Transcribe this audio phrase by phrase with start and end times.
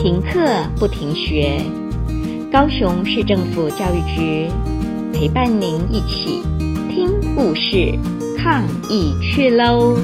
[0.00, 0.38] 停课
[0.78, 1.60] 不停学，
[2.52, 4.46] 高雄市政府教育局
[5.12, 6.40] 陪伴您一起
[6.88, 7.98] 听故事、
[8.38, 9.96] 抗疫去喽！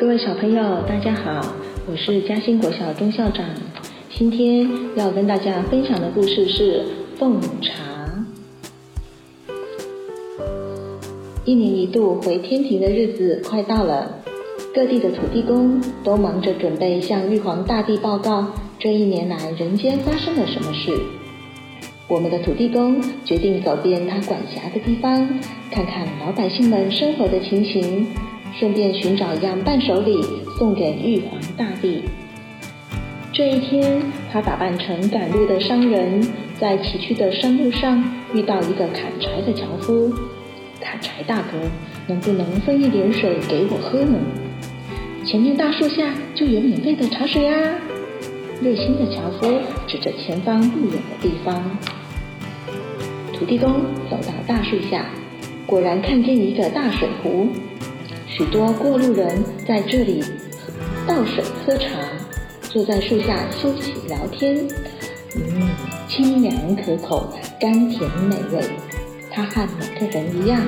[0.00, 1.54] 各位小朋友，大家好，
[1.86, 3.44] 我是嘉兴国小钟校长。
[4.16, 6.82] 今天要跟大家分享的故事是
[7.18, 7.84] 奉茶。
[11.44, 14.22] 一年一度回天庭的日子快到了。
[14.76, 18.46] 各地的土地公都忙着准备向玉皇大帝报告
[18.78, 20.92] 这一年来人间发生了什么事。
[22.06, 25.26] 我们的土地公决定走遍他管辖的地方，
[25.70, 28.06] 看看老百姓们生活的情形，
[28.52, 30.22] 顺便寻找一样伴手礼
[30.58, 32.02] 送给玉皇大帝。
[33.32, 36.20] 这一天，他打扮成赶路的商人，
[36.60, 40.12] 在崎岖的山路上遇到一个砍柴的樵夫。
[40.82, 41.58] 砍柴大哥，
[42.06, 44.18] 能不能分一点水给我喝呢？
[45.26, 47.74] 前面大树下就有免费的茶水啊！
[48.62, 51.76] 热心的樵夫指着前方不远的地方。
[53.34, 53.72] 土地公
[54.08, 55.04] 走到大树下，
[55.66, 57.48] 果然看见一个大水壶，
[58.28, 60.22] 许多过路人在这里
[61.08, 61.88] 倒水喝茶，
[62.62, 64.56] 坐在树下休息聊天。
[65.34, 65.68] 嗯，
[66.06, 68.62] 清凉可口，甘甜美味。
[69.32, 70.62] 他和每个人一样，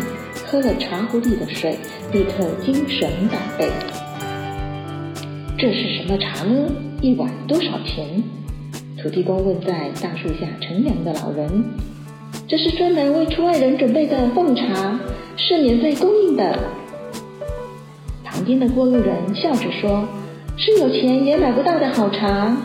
[0.45, 1.79] 喝了茶壶里的水，
[2.13, 3.71] 立刻精神百倍。
[5.59, 6.71] 这是什么茶呢？
[7.03, 8.23] 一碗多少钱？
[8.97, 11.65] 土地公问在大树下乘凉的老人。
[12.47, 15.01] 这是专门为出外人准备的奉茶，
[15.37, 16.57] 是免费供应的。
[18.23, 20.07] 旁边的过路人笑着说
[20.57, 22.57] ：“是有钱也买不到的好茶。”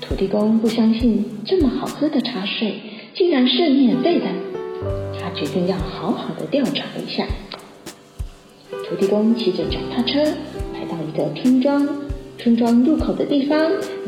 [0.00, 2.80] 土地公不相信这么好喝的茶水
[3.16, 4.26] 竟然是免费的，
[5.20, 7.26] 他决定要好好的调查一下。
[8.88, 10.22] 土地公骑着脚踏车。
[11.10, 11.86] 的村庄，
[12.38, 13.58] 村庄入口的地方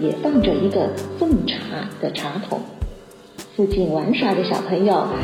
[0.00, 1.56] 也放着一个奉茶
[2.00, 2.60] 的茶桶。
[3.54, 5.16] 附近玩耍的小朋友和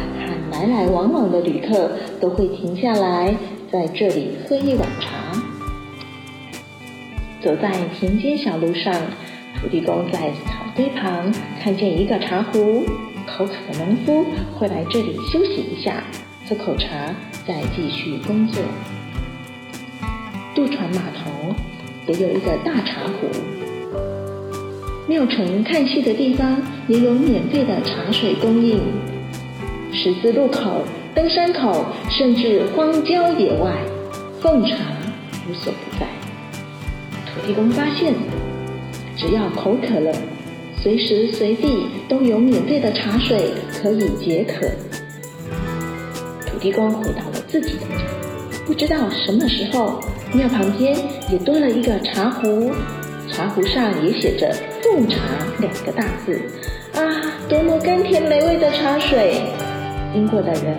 [0.52, 1.90] 来来往往的旅客
[2.20, 3.34] 都会停下来
[3.72, 5.32] 在这里喝一碗茶。
[7.40, 8.92] 走在田间小路上，
[9.60, 12.84] 土地公在草堆旁看见一个茶壶，
[13.26, 14.26] 口渴的农夫
[14.58, 16.04] 会来这里休息一下，
[16.48, 17.14] 喝口茶，
[17.46, 18.62] 再继续工作。
[20.54, 21.27] 渡船码头
[22.08, 23.28] 也有一个大茶壶，
[25.06, 28.80] 庙埕看戏的地方也有免费的茶水供应，
[29.92, 33.76] 十字路口、登山口，甚至荒郊野外，
[34.40, 34.76] 奉茶
[35.46, 36.06] 无所不在。
[37.26, 38.14] 土地公发现，
[39.14, 40.10] 只要口渴了，
[40.80, 44.66] 随时随地都有免费的茶水可以解渴。
[46.46, 48.04] 土地公回到了自己的家，
[48.68, 49.98] 不知道什么时候。
[50.30, 50.94] 庙旁边
[51.30, 52.70] 也多了一个茶壶，
[53.30, 55.16] 茶壶上也写着“奉茶”
[55.58, 56.38] 两个大字。
[56.92, 57.00] 啊，
[57.48, 59.40] 多么甘甜美味的茶水！
[60.12, 60.76] 经过的人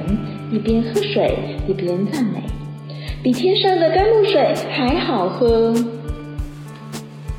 [0.51, 1.35] 一边喝水
[1.67, 2.44] 一边赞美，
[3.23, 5.73] 比天上的甘露水还好喝。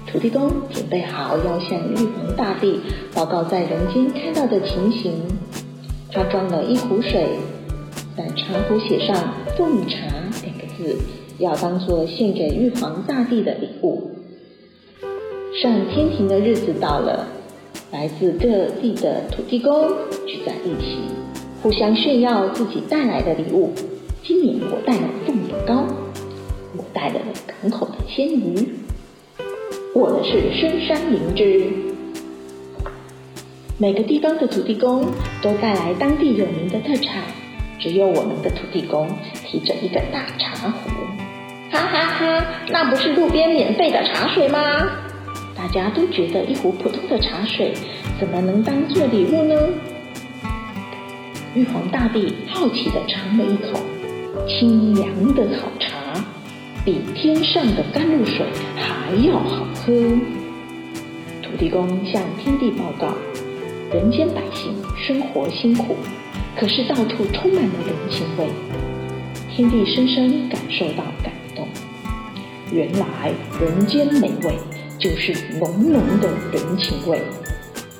[0.09, 2.81] 土地公准备好要向玉皇大帝
[3.15, 5.23] 报告在人间看到的情形。
[6.11, 7.39] 他装了一壶水，
[8.17, 9.17] 在茶壶写上
[9.57, 9.97] “奉茶”
[10.81, 10.99] 两个字。
[11.41, 14.11] 要当做献给玉皇大帝的礼物。
[15.63, 17.27] 上天庭的日子到了，
[17.91, 19.89] 来自各地的土地公
[20.27, 20.99] 聚在一起，
[21.63, 23.71] 互相炫耀自己带来的礼物。
[24.23, 25.87] 今年我带了凤眼糕，
[26.77, 28.75] 我带了港口的鲜鱼，
[29.95, 31.73] 我的是深山灵芝。
[33.79, 35.07] 每个地方的土地公
[35.43, 37.25] 都带来当地有名的特产，
[37.81, 39.09] 只有我们的土地公
[39.45, 40.91] 提着一个大茶壶。
[41.71, 44.59] 哈哈哈，那不是路边免费的茶水吗？
[45.57, 47.73] 大家都觉得一壶普通的茶水
[48.19, 49.55] 怎么能当做礼物呢？
[51.55, 53.81] 玉皇大帝好奇地尝了一口，
[54.47, 56.23] 清凉的好茶，
[56.85, 58.45] 比天上的甘露水
[58.77, 59.93] 还要好喝。
[61.43, 63.15] 土地公向天帝报告：
[63.93, 65.97] 人间百姓生活辛苦，
[66.61, 68.47] 可是到处充满了人情味。
[69.49, 71.67] 天地深深感受到感动。
[72.71, 74.59] 原来人间美味
[74.99, 77.19] 就是浓浓的人情味，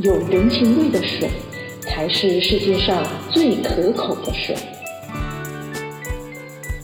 [0.01, 1.31] 有人情味的水
[1.81, 4.55] 才是世界上最可口的水。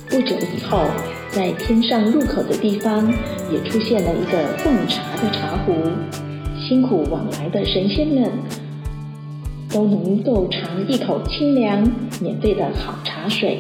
[0.09, 0.87] 不久以后，
[1.31, 3.07] 在天上入口的地方
[3.53, 5.75] 也出现了一个奉茶的茶壶，
[6.67, 8.33] 辛苦往来的神仙们
[9.77, 11.87] 都能够尝一口清凉
[12.19, 13.59] 免费的好茶水。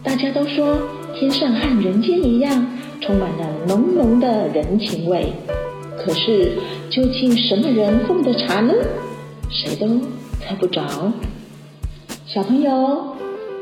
[0.00, 0.78] 大家都说，
[1.12, 2.64] 天上和人间一样。
[3.00, 5.30] 充满了浓浓的人情味。
[5.98, 6.52] 可是，
[6.88, 8.72] 究竟什么人奉的茶呢？
[9.50, 10.00] 谁都
[10.40, 11.12] 猜不着。
[12.26, 13.16] 小朋友，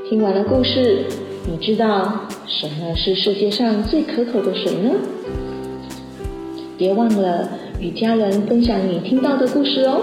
[0.09, 1.07] 听完了故事，
[1.51, 4.91] 你知道什么是世界上最可口的水呢？
[6.77, 7.49] 别忘了
[7.81, 10.03] 与家人分享你听到的故事哦。